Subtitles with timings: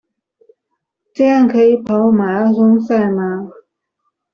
[1.13, 3.51] 這樣可以跑馬拉松賽嗎？